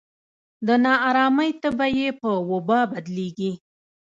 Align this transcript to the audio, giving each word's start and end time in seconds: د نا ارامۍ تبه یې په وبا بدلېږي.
د 0.67 0.69
نا 0.83 0.93
ارامۍ 1.09 1.51
تبه 1.61 1.87
یې 1.97 2.09
په 2.21 2.29
وبا 2.51 2.79
بدلېږي. 2.91 3.51